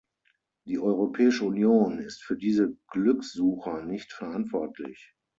Die 0.65 0.79
Europäische 0.79 1.45
Union 1.45 1.99
ist 1.99 2.23
für 2.23 2.35
diese 2.35 2.75
Glückssucher 2.87 3.83
nicht 3.83 4.13
verantwortlich. 4.13 5.13